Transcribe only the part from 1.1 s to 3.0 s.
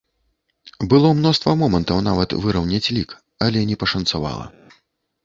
мноства момантаў нават выраўняць